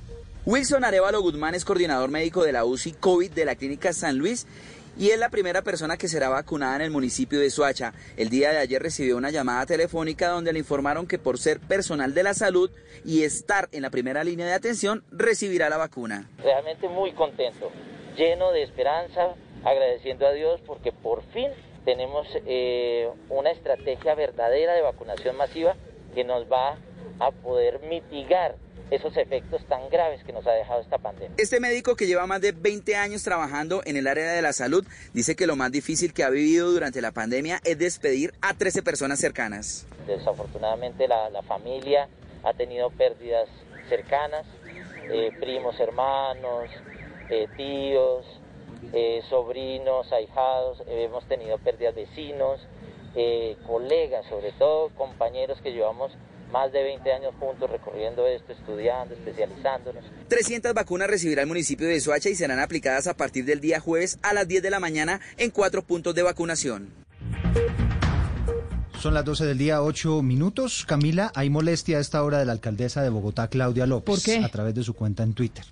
Wilson 0.45 0.83
Arevalo 0.83 1.21
Guzmán 1.21 1.55
es 1.55 1.63
coordinador 1.63 2.11
médico 2.11 2.43
de 2.43 2.51
la 2.51 2.65
UCI 2.65 2.91
COVID 2.91 3.31
de 3.31 3.45
la 3.45 3.55
Clínica 3.55 3.93
San 3.93 4.17
Luis 4.17 4.45
y 4.97 5.11
es 5.11 5.17
la 5.17 5.29
primera 5.29 5.61
persona 5.61 5.95
que 5.95 6.09
será 6.09 6.27
vacunada 6.27 6.75
en 6.75 6.81
el 6.81 6.91
municipio 6.91 7.39
de 7.39 7.49
Soacha. 7.49 7.93
El 8.17 8.27
día 8.27 8.51
de 8.51 8.57
ayer 8.57 8.83
recibió 8.83 9.15
una 9.15 9.29
llamada 9.29 9.65
telefónica 9.65 10.27
donde 10.27 10.51
le 10.51 10.59
informaron 10.59 11.07
que 11.07 11.19
por 11.19 11.37
ser 11.37 11.61
personal 11.61 12.13
de 12.13 12.23
la 12.23 12.33
salud 12.33 12.69
y 13.05 13.23
estar 13.23 13.69
en 13.71 13.83
la 13.83 13.91
primera 13.91 14.25
línea 14.25 14.45
de 14.45 14.53
atención 14.53 15.05
recibirá 15.09 15.69
la 15.69 15.77
vacuna. 15.77 16.29
realmente 16.43 16.89
muy 16.89 17.13
contento, 17.13 17.71
lleno 18.17 18.51
de 18.51 18.63
esperanza, 18.63 19.35
agradeciendo 19.63 20.27
a 20.27 20.33
Dios 20.33 20.59
porque 20.67 20.91
por 20.91 21.23
fin 21.31 21.47
tenemos 21.85 22.27
eh, 22.45 23.09
una 23.29 23.51
estrategia 23.51 24.15
verdadera 24.15 24.73
de 24.73 24.81
vacunación 24.81 25.37
masiva 25.37 25.77
que 26.13 26.25
nos 26.25 26.51
va 26.51 26.77
a 27.21 27.31
poder 27.31 27.79
mitigar 27.87 28.55
esos 28.89 29.15
efectos 29.15 29.65
tan 29.67 29.89
graves 29.89 30.23
que 30.23 30.33
nos 30.33 30.45
ha 30.47 30.51
dejado 30.51 30.81
esta 30.81 30.97
pandemia. 30.97 31.35
Este 31.37 31.59
médico 31.59 31.95
que 31.95 32.07
lleva 32.07 32.27
más 32.27 32.41
de 32.41 32.51
20 32.51 32.95
años 32.95 33.23
trabajando 33.23 33.81
en 33.85 33.95
el 33.95 34.07
área 34.07 34.33
de 34.33 34.41
la 34.41 34.51
salud 34.51 34.85
dice 35.13 35.35
que 35.35 35.47
lo 35.47 35.55
más 35.55 35.71
difícil 35.71 36.13
que 36.13 36.23
ha 36.23 36.29
vivido 36.29 36.71
durante 36.71 36.99
la 36.99 37.11
pandemia 37.11 37.61
es 37.63 37.77
despedir 37.77 38.33
a 38.41 38.53
13 38.53 38.83
personas 38.83 39.19
cercanas. 39.19 39.87
Desafortunadamente 40.07 41.07
la, 41.07 41.29
la 41.29 41.41
familia 41.43 42.09
ha 42.43 42.53
tenido 42.53 42.89
pérdidas 42.89 43.47
cercanas, 43.87 44.45
eh, 45.09 45.31
primos, 45.39 45.79
hermanos, 45.79 46.69
eh, 47.29 47.47
tíos, 47.55 48.25
eh, 48.93 49.21
sobrinos, 49.29 50.11
ahijados, 50.11 50.83
hemos 50.87 51.25
tenido 51.27 51.57
pérdidas 51.59 51.95
vecinos, 51.95 52.59
colegas 53.67 54.25
sobre 54.27 54.53
todo, 54.53 54.89
compañeros 54.95 55.59
que 55.61 55.73
llevamos 55.73 56.13
más 56.51 56.71
de 56.71 56.83
20 56.83 57.11
años 57.13 57.33
juntos 57.39 57.69
recorriendo 57.69 58.27
esto, 58.27 58.51
estudiando, 58.53 59.13
especializándonos. 59.15 60.03
300 60.27 60.73
vacunas 60.73 61.07
recibirá 61.09 61.41
el 61.41 61.47
municipio 61.47 61.87
de 61.87 61.99
Soacha 61.99 62.29
y 62.29 62.35
serán 62.35 62.59
aplicadas 62.59 63.07
a 63.07 63.15
partir 63.15 63.45
del 63.45 63.61
día 63.61 63.79
jueves 63.79 64.19
a 64.21 64.33
las 64.33 64.47
10 64.47 64.61
de 64.63 64.69
la 64.69 64.79
mañana 64.79 65.19
en 65.37 65.51
cuatro 65.51 65.81
puntos 65.83 66.13
de 66.15 66.23
vacunación. 66.23 66.89
Son 68.99 69.15
las 69.15 69.25
12 69.25 69.45
del 69.45 69.57
día, 69.57 69.81
8 69.81 70.21
minutos. 70.21 70.85
Camila, 70.85 71.31
hay 71.33 71.49
molestia 71.49 71.97
a 71.97 72.01
esta 72.01 72.21
hora 72.23 72.37
de 72.37 72.45
la 72.45 72.51
alcaldesa 72.51 73.01
de 73.01 73.09
Bogotá, 73.09 73.47
Claudia 73.47 73.87
López, 73.87 74.05
¿Por 74.05 74.21
qué? 74.23 74.37
a 74.45 74.49
través 74.49 74.75
de 74.75 74.83
su 74.83 74.93
cuenta 74.93 75.23
en 75.23 75.33
Twitter. 75.33 75.65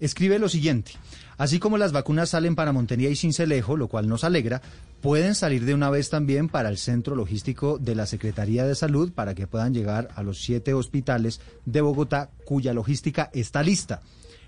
Escribe 0.00 0.38
lo 0.38 0.48
siguiente. 0.48 0.92
Así 1.36 1.58
como 1.58 1.78
las 1.78 1.92
vacunas 1.92 2.30
salen 2.30 2.54
para 2.54 2.72
Montería 2.72 3.08
y 3.10 3.16
Cincelejo, 3.16 3.76
lo 3.76 3.88
cual 3.88 4.08
nos 4.08 4.24
alegra, 4.24 4.60
pueden 5.00 5.34
salir 5.34 5.64
de 5.64 5.74
una 5.74 5.88
vez 5.88 6.10
también 6.10 6.48
para 6.48 6.68
el 6.68 6.78
centro 6.78 7.14
logístico 7.16 7.78
de 7.78 7.94
la 7.94 8.06
Secretaría 8.06 8.66
de 8.66 8.74
Salud 8.74 9.12
para 9.12 9.34
que 9.34 9.46
puedan 9.46 9.72
llegar 9.72 10.08
a 10.16 10.22
los 10.22 10.42
siete 10.42 10.74
hospitales 10.74 11.40
de 11.64 11.80
Bogotá 11.80 12.30
cuya 12.44 12.74
logística 12.74 13.30
está 13.32 13.62
lista. 13.62 14.00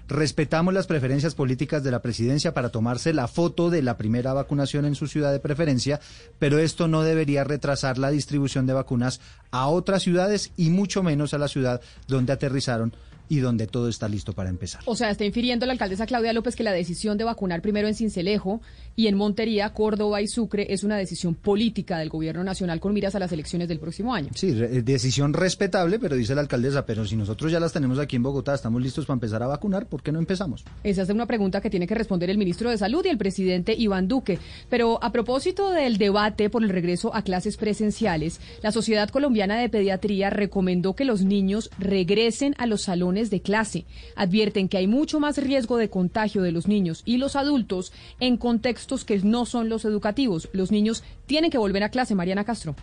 Respetamos 0.08 0.74
las 0.74 0.86
preferencias 0.86 1.34
políticas 1.34 1.82
de 1.84 1.90
la 1.90 2.02
presidencia 2.02 2.52
para 2.52 2.70
tomarse 2.70 3.14
la 3.14 3.28
foto 3.28 3.70
de 3.70 3.82
la 3.82 3.96
primera 3.96 4.34
vacunación 4.34 4.84
en 4.84 4.94
su 4.94 5.06
ciudad 5.06 5.32
de 5.32 5.38
preferencia, 5.38 6.00
pero 6.38 6.58
esto 6.58 6.88
no 6.88 7.02
debería 7.02 7.44
retrasar 7.44 7.98
la 7.98 8.10
distribución 8.10 8.66
de 8.66 8.74
vacunas 8.74 9.20
a 9.50 9.68
otras 9.68 10.02
ciudades 10.02 10.52
y 10.56 10.70
mucho 10.70 11.02
menos 11.02 11.32
a 11.32 11.38
la 11.38 11.48
ciudad 11.48 11.80
donde 12.08 12.32
aterrizaron 12.32 12.92
y 13.32 13.40
donde 13.40 13.66
todo 13.66 13.88
está 13.88 14.10
listo 14.10 14.34
para 14.34 14.50
empezar. 14.50 14.82
O 14.84 14.94
sea, 14.94 15.10
está 15.10 15.24
infiriendo 15.24 15.64
la 15.64 15.72
alcaldesa 15.72 16.04
Claudia 16.04 16.34
López 16.34 16.54
que 16.54 16.62
la 16.62 16.72
decisión 16.72 17.16
de 17.16 17.24
vacunar 17.24 17.62
primero 17.62 17.88
en 17.88 17.94
Cincelejo 17.94 18.60
y 18.94 19.06
en 19.06 19.14
Montería, 19.16 19.70
Córdoba 19.72 20.20
y 20.20 20.28
Sucre 20.28 20.66
es 20.74 20.84
una 20.84 20.98
decisión 20.98 21.34
política 21.34 21.96
del 21.96 22.10
gobierno 22.10 22.44
nacional 22.44 22.78
con 22.78 22.92
miras 22.92 23.14
a 23.14 23.18
las 23.18 23.32
elecciones 23.32 23.68
del 23.68 23.78
próximo 23.78 24.14
año. 24.14 24.28
Sí, 24.34 24.52
re- 24.52 24.82
decisión 24.82 25.32
respetable, 25.32 25.98
pero 25.98 26.14
dice 26.14 26.34
la 26.34 26.42
alcaldesa, 26.42 26.84
pero 26.84 27.06
si 27.06 27.16
nosotros 27.16 27.50
ya 27.50 27.58
las 27.58 27.72
tenemos 27.72 27.98
aquí 27.98 28.16
en 28.16 28.22
Bogotá, 28.22 28.54
estamos 28.54 28.82
listos 28.82 29.06
para 29.06 29.14
empezar 29.14 29.42
a 29.42 29.46
vacunar, 29.46 29.86
¿por 29.86 30.02
qué 30.02 30.12
no 30.12 30.18
empezamos? 30.18 30.62
Esa 30.84 31.00
es 31.00 31.08
una 31.08 31.24
pregunta 31.24 31.62
que 31.62 31.70
tiene 31.70 31.86
que 31.86 31.94
responder 31.94 32.28
el 32.28 32.36
ministro 32.36 32.68
de 32.68 32.76
Salud 32.76 33.02
y 33.06 33.08
el 33.08 33.16
presidente 33.16 33.74
Iván 33.78 34.08
Duque. 34.08 34.38
Pero 34.68 35.02
a 35.02 35.10
propósito 35.10 35.70
del 35.70 35.96
debate 35.96 36.50
por 36.50 36.62
el 36.62 36.68
regreso 36.68 37.14
a 37.14 37.22
clases 37.22 37.56
presenciales, 37.56 38.40
la 38.62 38.72
Sociedad 38.72 39.08
Colombiana 39.08 39.58
de 39.58 39.70
Pediatría 39.70 40.28
recomendó 40.28 40.94
que 40.94 41.06
los 41.06 41.22
niños 41.24 41.70
regresen 41.78 42.54
a 42.58 42.66
los 42.66 42.82
salones 42.82 43.21
de 43.30 43.42
clase. 43.42 43.84
Advierten 44.16 44.68
que 44.68 44.78
hay 44.78 44.86
mucho 44.86 45.20
más 45.20 45.38
riesgo 45.38 45.76
de 45.76 45.90
contagio 45.90 46.42
de 46.42 46.52
los 46.52 46.68
niños 46.68 47.02
y 47.04 47.18
los 47.18 47.36
adultos 47.36 47.92
en 48.20 48.36
contextos 48.36 49.04
que 49.04 49.18
no 49.18 49.46
son 49.46 49.68
los 49.68 49.84
educativos. 49.84 50.48
Los 50.52 50.70
niños 50.70 51.02
tienen 51.26 51.50
que 51.50 51.58
volver 51.58 51.82
a 51.82 51.90
clase, 51.90 52.14
Mariana 52.14 52.44
Castro. 52.44 52.74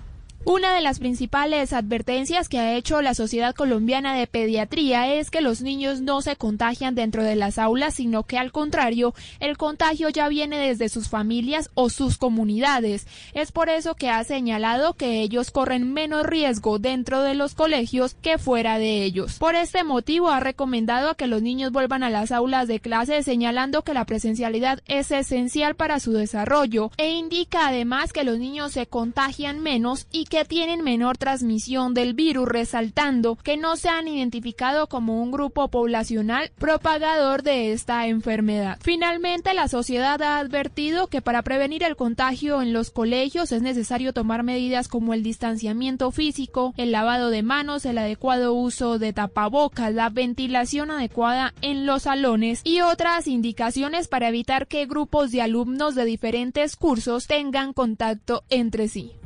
Una 0.46 0.74
de 0.74 0.80
las 0.82 1.00
principales 1.00 1.74
advertencias 1.74 2.48
que 2.48 2.60
ha 2.60 2.74
hecho 2.74 3.02
la 3.02 3.14
Sociedad 3.14 3.54
Colombiana 3.54 4.16
de 4.16 4.26
Pediatría 4.26 5.14
es 5.14 5.30
que 5.30 5.42
los 5.42 5.62
niños 5.62 6.00
no 6.00 6.22
se 6.22 6.38
contagian 6.38 6.96
dentro 6.96 7.24
de 7.24 7.36
las 7.36 7.58
aulas, 7.58 7.96
sino 7.96 8.24
que 8.24 8.38
al 8.38 8.54
contrario, 8.54 9.14
el 9.42 9.58
contagio 9.58 10.08
ya 10.08 10.30
viene 10.30 10.58
desde 10.58 10.88
sus 10.88 11.10
familias 11.10 11.70
o 11.74 11.90
sus 11.90 12.18
comunidades. 12.18 13.06
Es 13.34 13.52
por 13.52 13.68
eso 13.70 13.96
que 13.96 14.10
ha 14.10 14.24
señalado 14.24 14.94
que 14.94 15.22
ellos 15.22 15.52
corren 15.52 15.92
menos 15.92 16.26
riesgo 16.26 16.80
dentro 16.80 17.22
de 17.22 17.36
los 17.36 17.54
colegios 17.54 18.16
que 18.16 18.38
fuera 18.38 18.80
de 18.80 19.04
ellos. 19.04 19.40
Por 19.40 19.56
este 19.56 19.84
motivo 19.84 20.30
ha 20.30 20.40
recomendado 20.40 21.10
a 21.10 21.16
que 21.16 21.28
los 21.28 21.42
niños 21.42 21.74
vuelvan 21.74 22.02
a 22.02 22.10
las 22.10 22.32
aulas 22.32 22.70
de 22.70 22.80
clase, 22.80 23.24
señalando 23.24 23.84
que 23.84 23.94
la 23.94 24.06
presencialidad 24.06 24.80
es 24.88 25.12
esencial 25.12 25.76
para 25.76 26.00
su 26.00 26.14
desarrollo 26.14 26.92
e 26.98 27.12
indica 27.12 27.68
además 27.68 28.14
que 28.14 28.24
los 28.24 28.40
niños 28.40 28.72
se 28.72 28.88
contagian 28.88 29.60
menos 29.60 30.08
y 30.12 30.29
que 30.30 30.46
tienen 30.46 30.84
menor 30.84 31.18
transmisión 31.18 31.94
del 31.94 32.14
virus, 32.14 32.48
resaltando 32.48 33.36
que 33.36 33.58
no 33.58 33.76
se 33.76 33.90
han 33.90 34.08
identificado 34.08 34.88
como 34.88 35.22
un 35.22 35.32
grupo 35.32 35.68
poblacional 35.68 36.52
propagador 36.58 37.44
de 37.44 37.72
esta 37.74 38.08
enfermedad. 38.08 38.78
Finalmente, 38.82 39.54
la 39.54 39.68
sociedad 39.68 40.22
ha 40.22 40.40
advertido 40.40 41.08
que 41.08 41.22
para 41.22 41.42
prevenir 41.42 41.84
el 41.84 41.96
contagio 41.96 42.62
en 42.62 42.72
los 42.72 42.92
colegios 42.92 43.52
es 43.52 43.62
necesario 43.62 44.14
tomar 44.14 44.44
medidas 44.44 44.88
como 44.88 45.14
el 45.14 45.24
distanciamiento 45.24 46.12
físico, 46.12 46.74
el 46.78 46.92
lavado 46.92 47.30
de 47.30 47.44
manos, 47.44 47.86
el 47.86 47.98
adecuado 47.98 48.54
uso 48.54 49.00
de 49.00 49.14
tapabocas, 49.14 49.94
la 49.94 50.10
ventilación 50.10 50.92
adecuada 50.92 51.54
en 51.62 51.86
los 51.86 52.04
salones 52.04 52.62
y 52.64 52.82
otras 52.82 53.28
indicaciones 53.28 54.08
para 54.08 54.30
evitar 54.30 54.68
que 54.68 54.86
grupos 54.86 55.32
de 55.32 55.42
alumnos 55.42 55.96
de 55.96 56.06
diferentes 56.06 56.76
cursos 56.76 57.28
tengan 57.28 57.74
contacto 57.74 58.44
entre 58.50 58.88
sí. 58.88 59.19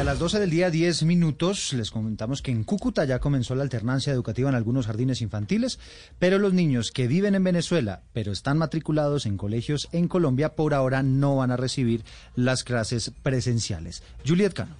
A 0.00 0.02
las 0.02 0.18
12 0.18 0.40
del 0.40 0.48
día, 0.48 0.70
10 0.70 1.02
minutos, 1.02 1.74
les 1.74 1.90
comentamos 1.90 2.40
que 2.40 2.50
en 2.50 2.64
Cúcuta 2.64 3.04
ya 3.04 3.18
comenzó 3.18 3.54
la 3.54 3.64
alternancia 3.64 4.14
educativa 4.14 4.48
en 4.48 4.54
algunos 4.54 4.86
jardines 4.86 5.20
infantiles, 5.20 5.78
pero 6.18 6.38
los 6.38 6.54
niños 6.54 6.90
que 6.90 7.06
viven 7.06 7.34
en 7.34 7.44
Venezuela, 7.44 8.00
pero 8.14 8.32
están 8.32 8.56
matriculados 8.56 9.26
en 9.26 9.36
colegios 9.36 9.90
en 9.92 10.08
Colombia, 10.08 10.54
por 10.56 10.72
ahora 10.72 11.02
no 11.02 11.36
van 11.36 11.50
a 11.50 11.58
recibir 11.58 12.02
las 12.34 12.64
clases 12.64 13.12
presenciales. 13.22 14.02
Juliet 14.26 14.54
Cano. 14.54 14.74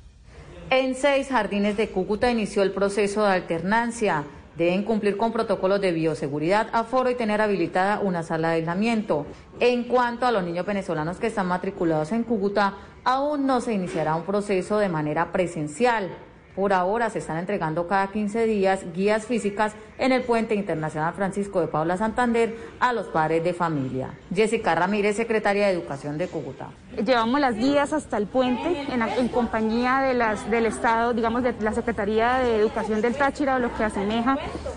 En 0.70 0.94
seis 0.94 1.28
jardines 1.28 1.76
de 1.76 1.90
Cúcuta 1.90 2.30
inició 2.30 2.62
el 2.62 2.72
proceso 2.72 3.22
de 3.22 3.32
alternancia. 3.32 4.24
Deben 4.56 4.84
cumplir 4.84 5.16
con 5.16 5.32
protocolos 5.32 5.80
de 5.80 5.92
bioseguridad, 5.92 6.68
aforo 6.72 7.10
y 7.10 7.14
tener 7.14 7.40
habilitada 7.40 8.00
una 8.00 8.22
sala 8.22 8.50
de 8.50 8.56
aislamiento. 8.56 9.26
En 9.58 9.84
cuanto 9.84 10.26
a 10.26 10.32
los 10.32 10.44
niños 10.44 10.66
venezolanos 10.66 11.18
que 11.18 11.28
están 11.28 11.46
matriculados 11.46 12.12
en 12.12 12.24
Cúcuta, 12.24 12.74
aún 13.04 13.46
no 13.46 13.60
se 13.60 13.72
iniciará 13.72 14.14
un 14.14 14.24
proceso 14.24 14.78
de 14.78 14.88
manera 14.88 15.32
presencial. 15.32 16.10
Por 16.54 16.72
ahora 16.72 17.10
se 17.10 17.20
están 17.20 17.38
entregando 17.38 17.86
cada 17.86 18.08
15 18.08 18.46
días 18.46 18.84
guías 18.94 19.26
físicas 19.26 19.74
en 19.98 20.12
el 20.12 20.22
Puente 20.22 20.54
Internacional 20.54 21.14
Francisco 21.14 21.60
de 21.60 21.68
Paula 21.68 21.96
Santander 21.96 22.56
a 22.80 22.92
los 22.92 23.06
padres 23.06 23.44
de 23.44 23.54
familia. 23.54 24.10
Jessica 24.34 24.74
Ramírez, 24.74 25.16
secretaria 25.16 25.66
de 25.66 25.72
Educación 25.72 26.18
de 26.18 26.28
Cúcuta. 26.28 26.70
Llevamos 27.04 27.40
las 27.40 27.54
guías 27.54 27.92
hasta 27.92 28.16
el 28.16 28.26
puente 28.26 28.86
en, 28.90 29.28
compañía 29.28 30.00
de 30.00 30.14
las, 30.14 30.50
del 30.50 30.66
Estado, 30.66 31.14
digamos, 31.14 31.42
de 31.42 31.54
la 31.60 31.72
Secretaría 31.72 32.38
de 32.38 32.56
Educación 32.56 33.00
del 33.00 33.14
Táchira, 33.14 33.58
lo 33.58 33.72
que 33.76 33.84
asemeja 33.84 34.36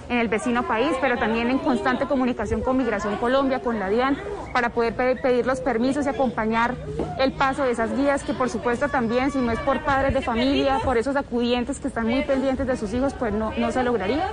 en 0.10 0.20
el 0.20 0.28
vecino 0.28 0.68
país, 0.68 0.92
pero 1.02 1.18
también 1.18 1.50
en 1.50 1.58
constante 1.58 2.06
comunicación 2.06 2.62
con 2.62 2.78
Migración 2.78 3.18
Colombia, 3.18 3.62
con 3.62 3.80
la 3.80 3.90
DIAN, 3.90 4.18
para 4.54 4.70
poder 4.70 4.94
pedir 5.22 5.46
los 5.46 5.60
permisos 5.60 6.06
y 6.06 6.10
acompañar 6.10 6.76
el 7.20 7.34
paso 7.34 7.64
de 7.64 7.72
esas 7.72 7.96
guías, 7.98 8.24
que 8.24 8.34
por 8.34 8.50
supuesto 8.50 8.88
también, 8.88 9.32
si 9.32 9.40
no 9.40 9.52
es 9.52 9.60
por 9.60 9.84
padres 9.84 10.14
de 10.14 10.22
familia, 10.22 10.80
por 10.84 10.98
esos 10.98 11.16
acudientes 11.16 11.80
que 11.80 11.88
están 11.88 12.08
muy 12.08 12.24
pendientes 12.24 12.68
de 12.68 12.78
sus 12.78 12.94
hijos, 12.94 13.14
pues 13.14 13.34
no, 13.34 13.52
no 13.58 13.72
se 13.72 13.84
lograría. 13.84 14.30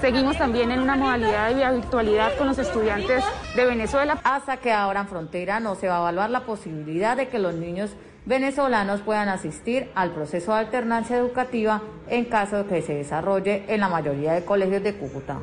Seguimos 0.00 0.36
también 0.36 0.70
en 0.70 0.80
una 0.80 0.96
modalidad 0.96 1.54
de 1.54 1.76
virtualidad 1.76 2.36
con 2.36 2.48
los 2.48 2.58
estudiantes 2.58 3.22
de 3.54 3.66
Venezuela. 3.66 4.18
Hasta 4.24 4.56
que 4.56 4.72
abran 4.72 5.08
frontera 5.08 5.60
no 5.60 5.74
se 5.74 5.88
va 5.88 5.96
a 5.96 6.00
evaluar 6.00 6.30
la 6.30 6.40
posibilidad 6.40 7.16
de 7.16 7.28
que 7.28 7.38
los 7.38 7.54
niños 7.54 7.90
venezolanos 8.26 9.00
puedan 9.00 9.28
asistir 9.28 9.90
al 9.94 10.12
proceso 10.12 10.52
de 10.52 10.60
alternancia 10.60 11.16
educativa 11.16 11.82
en 12.08 12.24
caso 12.24 12.58
de 12.58 12.64
que 12.66 12.82
se 12.82 12.94
desarrolle 12.94 13.64
en 13.68 13.80
la 13.80 13.88
mayoría 13.88 14.32
de 14.32 14.44
colegios 14.44 14.82
de 14.82 14.94
Cúcuta. 14.94 15.38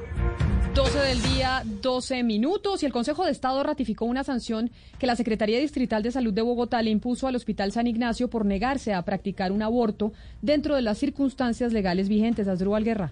12 0.77 0.99
del 0.99 1.21
día, 1.23 1.63
12 1.81 2.21
minutos, 2.21 2.83
y 2.83 2.85
el 2.85 2.93
Consejo 2.93 3.25
de 3.25 3.31
Estado 3.31 3.63
ratificó 3.63 4.05
una 4.05 4.23
sanción 4.23 4.69
que 4.99 5.07
la 5.07 5.15
Secretaría 5.15 5.57
Distrital 5.57 6.03
de 6.03 6.11
Salud 6.11 6.31
de 6.31 6.43
Bogotá 6.43 6.83
le 6.83 6.91
impuso 6.91 7.25
al 7.25 7.35
Hospital 7.35 7.71
San 7.71 7.87
Ignacio 7.87 8.29
por 8.29 8.45
negarse 8.45 8.93
a 8.93 9.01
practicar 9.01 9.51
un 9.51 9.63
aborto 9.63 10.13
dentro 10.43 10.75
de 10.75 10.83
las 10.83 10.99
circunstancias 10.99 11.73
legales 11.73 12.09
vigentes. 12.09 12.47
Asdrúbal 12.47 12.83
Guerra. 12.83 13.11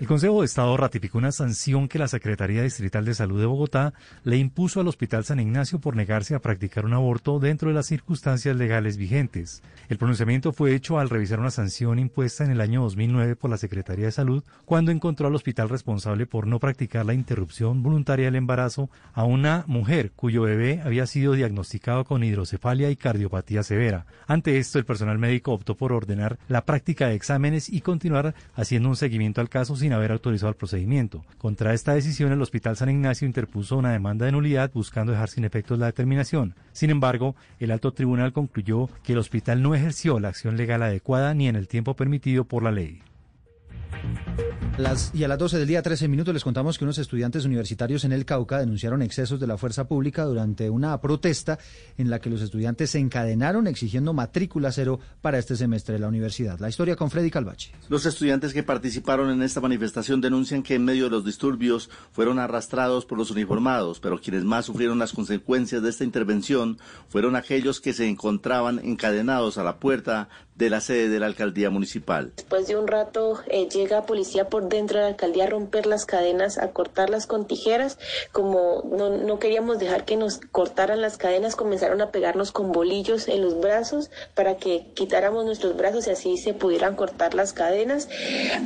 El 0.00 0.08
Consejo 0.08 0.40
de 0.40 0.46
Estado 0.46 0.76
ratificó 0.76 1.18
una 1.18 1.30
sanción 1.30 1.86
que 1.86 2.00
la 2.00 2.08
Secretaría 2.08 2.64
Distrital 2.64 3.04
de 3.04 3.14
Salud 3.14 3.38
de 3.38 3.46
Bogotá 3.46 3.94
le 4.24 4.36
impuso 4.36 4.80
al 4.80 4.88
Hospital 4.88 5.24
San 5.24 5.38
Ignacio 5.38 5.78
por 5.78 5.94
negarse 5.94 6.34
a 6.34 6.40
practicar 6.40 6.84
un 6.84 6.94
aborto 6.94 7.38
dentro 7.38 7.68
de 7.68 7.76
las 7.76 7.86
circunstancias 7.86 8.56
legales 8.56 8.96
vigentes. 8.96 9.62
El 9.88 9.98
pronunciamiento 9.98 10.52
fue 10.52 10.74
hecho 10.74 10.98
al 10.98 11.10
revisar 11.10 11.38
una 11.38 11.52
sanción 11.52 12.00
impuesta 12.00 12.44
en 12.44 12.50
el 12.50 12.60
año 12.60 12.82
2009 12.82 13.36
por 13.36 13.50
la 13.50 13.56
Secretaría 13.56 14.06
de 14.06 14.10
Salud 14.12 14.42
cuando 14.64 14.90
encontró 14.90 15.28
al 15.28 15.34
hospital 15.36 15.68
responsable 15.68 16.26
por 16.26 16.48
no 16.48 16.58
practicar 16.58 17.06
la 17.06 17.14
interrupción 17.14 17.84
voluntaria 17.84 18.24
del 18.24 18.34
embarazo 18.34 18.90
a 19.12 19.22
una 19.22 19.62
mujer 19.68 20.10
cuyo 20.10 20.42
bebé 20.42 20.82
había 20.84 21.06
sido 21.06 21.34
diagnosticado 21.34 22.04
con 22.04 22.24
hidrocefalia 22.24 22.90
y 22.90 22.96
cardiopatía 22.96 23.62
severa. 23.62 24.06
Ante 24.26 24.58
esto, 24.58 24.80
el 24.80 24.86
personal 24.86 25.18
médico 25.18 25.52
optó 25.52 25.76
por 25.76 25.92
ordenar 25.92 26.36
la 26.48 26.64
práctica 26.64 27.06
de 27.06 27.14
exámenes 27.14 27.68
y 27.68 27.80
continuar 27.80 28.34
haciendo 28.56 28.88
un 28.88 28.96
seguimiento 28.96 29.40
al 29.40 29.48
caso 29.48 29.76
sin 29.84 29.92
haber 29.92 30.12
autorizado 30.12 30.48
el 30.48 30.56
procedimiento. 30.56 31.26
Contra 31.36 31.74
esta 31.74 31.92
decisión, 31.92 32.32
el 32.32 32.40
Hospital 32.40 32.74
San 32.74 32.88
Ignacio 32.88 33.26
interpuso 33.26 33.76
una 33.76 33.92
demanda 33.92 34.24
de 34.24 34.32
nulidad 34.32 34.70
buscando 34.72 35.12
dejar 35.12 35.28
sin 35.28 35.44
efectos 35.44 35.78
la 35.78 35.84
determinación. 35.84 36.54
Sin 36.72 36.88
embargo, 36.88 37.36
el 37.60 37.70
alto 37.70 37.92
tribunal 37.92 38.32
concluyó 38.32 38.88
que 39.02 39.12
el 39.12 39.18
hospital 39.18 39.60
no 39.60 39.74
ejerció 39.74 40.20
la 40.20 40.28
acción 40.28 40.56
legal 40.56 40.82
adecuada 40.82 41.34
ni 41.34 41.48
en 41.48 41.56
el 41.56 41.68
tiempo 41.68 41.94
permitido 41.96 42.44
por 42.44 42.62
la 42.62 42.72
ley 42.72 43.02
y 45.12 45.22
a 45.22 45.28
las 45.28 45.38
12 45.38 45.58
del 45.58 45.68
día, 45.68 45.82
13 45.82 46.08
minutos, 46.08 46.34
les 46.34 46.42
contamos 46.42 46.78
que 46.78 46.84
unos 46.84 46.98
estudiantes 46.98 47.44
universitarios 47.44 48.04
en 48.04 48.12
el 48.12 48.24
Cauca 48.24 48.58
denunciaron 48.58 49.02
excesos 49.02 49.38
de 49.38 49.46
la 49.46 49.56
fuerza 49.56 49.86
pública 49.86 50.24
durante 50.24 50.68
una 50.68 51.00
protesta 51.00 51.60
en 51.96 52.10
la 52.10 52.18
que 52.18 52.28
los 52.28 52.42
estudiantes 52.42 52.90
se 52.90 52.98
encadenaron 52.98 53.68
exigiendo 53.68 54.12
matrícula 54.12 54.72
cero 54.72 54.98
para 55.22 55.38
este 55.38 55.54
semestre 55.54 55.94
de 55.94 56.00
la 56.00 56.08
universidad. 56.08 56.58
La 56.58 56.68
historia 56.68 56.96
con 56.96 57.08
Freddy 57.08 57.30
Calvache. 57.30 57.70
Los 57.88 58.04
estudiantes 58.04 58.52
que 58.52 58.64
participaron 58.64 59.30
en 59.30 59.42
esta 59.42 59.60
manifestación 59.60 60.20
denuncian 60.20 60.64
que 60.64 60.74
en 60.74 60.84
medio 60.84 61.04
de 61.04 61.10
los 61.10 61.24
disturbios 61.24 61.88
fueron 62.10 62.40
arrastrados 62.40 63.06
por 63.06 63.16
los 63.16 63.30
uniformados, 63.30 64.00
pero 64.00 64.20
quienes 64.20 64.42
más 64.42 64.64
sufrieron 64.64 64.98
las 64.98 65.12
consecuencias 65.12 65.82
de 65.82 65.90
esta 65.90 66.02
intervención 66.02 66.78
fueron 67.08 67.36
aquellos 67.36 67.80
que 67.80 67.92
se 67.92 68.08
encontraban 68.08 68.80
encadenados 68.80 69.56
a 69.56 69.62
la 69.62 69.78
puerta 69.78 70.28
de 70.56 70.70
la 70.70 70.80
sede 70.80 71.08
de 71.08 71.20
la 71.20 71.26
alcaldía 71.26 71.70
municipal. 71.70 72.32
Después 72.36 72.68
de 72.68 72.76
un 72.76 72.86
rato 72.86 73.40
eh, 73.48 73.68
llega 73.68 74.06
policía 74.06 74.48
por 74.48 74.63
dentro 74.68 74.98
de 74.98 75.04
la 75.04 75.08
alcaldía 75.10 75.46
romper 75.46 75.86
las 75.86 76.06
cadenas, 76.06 76.58
a 76.58 76.72
cortarlas 76.72 77.26
con 77.26 77.46
tijeras. 77.46 77.98
Como 78.32 78.82
no, 78.90 79.10
no 79.10 79.38
queríamos 79.38 79.78
dejar 79.78 80.04
que 80.04 80.16
nos 80.16 80.38
cortaran 80.38 81.00
las 81.00 81.16
cadenas, 81.16 81.56
comenzaron 81.56 82.00
a 82.00 82.10
pegarnos 82.10 82.52
con 82.52 82.72
bolillos 82.72 83.28
en 83.28 83.42
los 83.42 83.60
brazos 83.60 84.10
para 84.34 84.56
que 84.56 84.86
quitáramos 84.94 85.44
nuestros 85.44 85.76
brazos 85.76 86.06
y 86.06 86.10
así 86.10 86.36
se 86.36 86.54
pudieran 86.54 86.96
cortar 86.96 87.34
las 87.34 87.52
cadenas. 87.52 88.08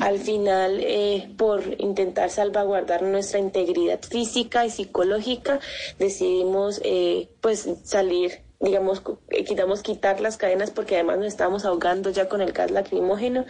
Al 0.00 0.18
final, 0.18 0.80
eh, 0.80 1.30
por 1.36 1.62
intentar 1.78 2.30
salvaguardar 2.30 3.02
nuestra 3.02 3.38
integridad 3.38 4.00
física 4.00 4.66
y 4.66 4.70
psicológica, 4.70 5.60
decidimos 5.98 6.80
eh, 6.84 7.28
pues 7.40 7.68
salir 7.84 8.47
digamos, 8.60 9.02
eh, 9.30 9.44
quitamos 9.44 9.82
quitar 9.82 10.20
las 10.20 10.36
cadenas 10.36 10.72
porque 10.72 10.96
además 10.96 11.18
nos 11.18 11.26
estábamos 11.28 11.64
ahogando 11.64 12.10
ya 12.10 12.28
con 12.28 12.40
el 12.40 12.52
gas 12.52 12.72
lacrimógeno. 12.72 13.44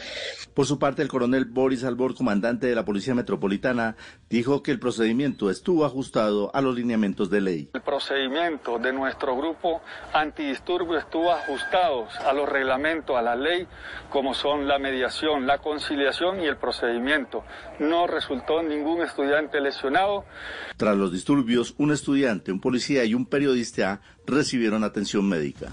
Por 0.52 0.66
su 0.66 0.78
parte, 0.78 1.00
el 1.00 1.08
coronel 1.08 1.46
Boris 1.46 1.84
Albor, 1.84 2.14
comandante 2.14 2.66
de 2.66 2.74
la 2.74 2.84
Policía 2.84 3.14
Metropolitana, 3.14 3.96
dijo 4.28 4.62
que 4.62 4.70
el 4.70 4.78
procedimiento 4.78 5.50
estuvo 5.50 5.86
ajustado 5.86 6.54
a 6.54 6.60
los 6.60 6.74
lineamientos 6.74 7.30
de 7.30 7.40
ley. 7.40 7.70
El 7.72 7.80
procedimiento 7.80 8.78
de 8.78 8.92
nuestro 8.92 9.34
grupo 9.34 9.80
antidisturbio 10.12 10.98
estuvo 10.98 11.32
ajustado 11.32 12.06
a 12.26 12.32
los 12.34 12.46
reglamentos, 12.46 13.16
a 13.16 13.22
la 13.22 13.34
ley, 13.34 13.66
como 14.10 14.34
son 14.34 14.68
la 14.68 14.78
mediación, 14.78 15.46
la 15.46 15.58
conciliación 15.58 16.42
y 16.42 16.46
el 16.46 16.58
procedimiento. 16.58 17.44
No 17.78 18.06
resultó 18.06 18.62
ningún 18.62 19.00
estudiante 19.02 19.60
lesionado. 19.60 20.26
Tras 20.76 20.96
los 20.96 21.12
disturbios, 21.12 21.74
un 21.78 21.92
estudiante, 21.92 22.52
un 22.52 22.60
policía 22.60 23.04
y 23.04 23.14
un 23.14 23.24
periodista 23.24 24.02
recibieron 24.26 24.84
atención 24.84 24.97
médica. 25.22 25.72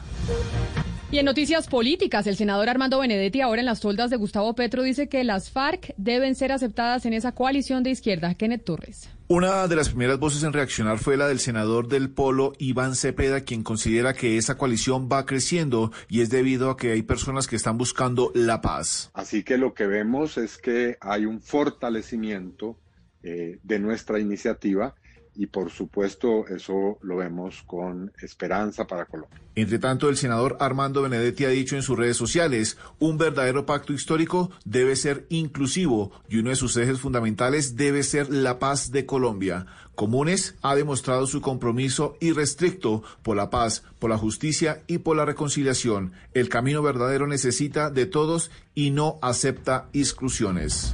Y 1.11 1.19
en 1.19 1.25
noticias 1.25 1.67
políticas, 1.67 2.27
el 2.27 2.35
senador 2.35 2.67
Armando 2.67 2.99
Benedetti, 2.99 3.39
ahora 3.39 3.61
en 3.61 3.67
las 3.67 3.79
toldas 3.79 4.09
de 4.09 4.17
Gustavo 4.17 4.53
Petro, 4.55 4.83
dice 4.83 5.07
que 5.07 5.23
las 5.23 5.51
FARC 5.51 5.93
deben 5.97 6.35
ser 6.35 6.51
aceptadas 6.51 7.05
en 7.05 7.13
esa 7.13 7.31
coalición 7.31 7.83
de 7.83 7.91
izquierda. 7.91 8.33
Kenneth 8.33 8.65
Torres. 8.65 9.09
Una 9.27 9.67
de 9.67 9.75
las 9.75 9.89
primeras 9.89 10.19
voces 10.19 10.43
en 10.43 10.51
reaccionar 10.51 10.97
fue 10.97 11.15
la 11.15 11.27
del 11.27 11.39
senador 11.39 11.87
del 11.87 12.09
Polo, 12.09 12.53
Iván 12.57 12.95
Cepeda, 12.95 13.41
quien 13.41 13.63
considera 13.63 14.13
que 14.13 14.37
esa 14.37 14.57
coalición 14.57 15.07
va 15.09 15.25
creciendo 15.25 15.91
y 16.09 16.21
es 16.21 16.29
debido 16.29 16.69
a 16.69 16.77
que 16.77 16.91
hay 16.91 17.03
personas 17.03 17.47
que 17.47 17.55
están 17.55 17.77
buscando 17.77 18.31
la 18.35 18.61
paz. 18.61 19.09
Así 19.13 19.43
que 19.43 19.57
lo 19.57 19.73
que 19.73 19.87
vemos 19.87 20.37
es 20.37 20.57
que 20.57 20.97
hay 21.01 21.25
un 21.25 21.39
fortalecimiento 21.39 22.77
eh, 23.23 23.59
de 23.63 23.79
nuestra 23.79 24.19
iniciativa 24.19 24.95
y 25.35 25.47
por 25.47 25.69
supuesto 25.69 26.47
eso 26.47 26.97
lo 27.01 27.17
vemos 27.17 27.63
con 27.65 28.11
esperanza 28.21 28.85
para 28.85 29.05
Colombia. 29.05 29.41
Entre 29.55 29.79
tanto, 29.79 30.09
el 30.09 30.17
senador 30.17 30.57
Armando 30.59 31.01
Benedetti 31.01 31.45
ha 31.45 31.49
dicho 31.49 31.75
en 31.75 31.81
sus 31.81 31.97
redes 31.97 32.17
sociales, 32.17 32.77
un 32.99 33.17
verdadero 33.17 33.65
pacto 33.65 33.93
histórico 33.93 34.51
debe 34.65 34.95
ser 34.95 35.25
inclusivo 35.29 36.11
y 36.27 36.37
uno 36.37 36.49
de 36.49 36.57
sus 36.57 36.75
ejes 36.75 36.99
fundamentales 36.99 37.75
debe 37.75 38.03
ser 38.03 38.29
la 38.29 38.59
paz 38.59 38.91
de 38.91 39.05
Colombia. 39.05 39.65
Comunes 39.95 40.55
ha 40.61 40.75
demostrado 40.75 41.25
su 41.25 41.39
compromiso 41.39 42.17
irrestricto 42.19 43.01
por 43.23 43.37
la 43.37 43.49
paz, 43.49 43.83
por 43.97 44.09
la 44.09 44.17
justicia 44.17 44.83
y 44.87 44.97
por 44.97 45.15
la 45.15 45.23
reconciliación. 45.23 46.11
El 46.33 46.49
camino 46.49 46.81
verdadero 46.81 47.27
necesita 47.27 47.89
de 47.89 48.05
todos 48.05 48.51
y 48.73 48.91
no 48.91 49.19
acepta 49.21 49.87
exclusiones. 49.93 50.93